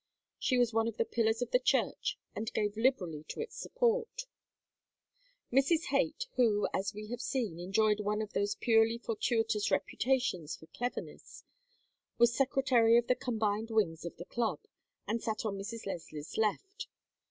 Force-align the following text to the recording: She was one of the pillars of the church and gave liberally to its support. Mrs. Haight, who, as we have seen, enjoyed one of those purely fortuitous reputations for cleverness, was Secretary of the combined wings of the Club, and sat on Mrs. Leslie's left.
She 0.39 0.57
was 0.57 0.73
one 0.73 0.87
of 0.87 0.97
the 0.97 1.05
pillars 1.05 1.43
of 1.43 1.51
the 1.51 1.59
church 1.59 2.17
and 2.35 2.51
gave 2.53 2.75
liberally 2.75 3.23
to 3.27 3.39
its 3.39 3.55
support. 3.55 4.23
Mrs. 5.53 5.89
Haight, 5.89 6.25
who, 6.37 6.67
as 6.73 6.91
we 6.95 7.09
have 7.09 7.21
seen, 7.21 7.59
enjoyed 7.59 7.99
one 7.99 8.19
of 8.19 8.33
those 8.33 8.55
purely 8.55 8.97
fortuitous 8.97 9.69
reputations 9.69 10.55
for 10.55 10.65
cleverness, 10.65 11.43
was 12.17 12.35
Secretary 12.35 12.97
of 12.97 13.05
the 13.05 13.13
combined 13.13 13.69
wings 13.69 14.03
of 14.03 14.17
the 14.17 14.25
Club, 14.25 14.61
and 15.07 15.21
sat 15.21 15.45
on 15.45 15.55
Mrs. 15.59 15.85
Leslie's 15.85 16.35
left. 16.35 16.87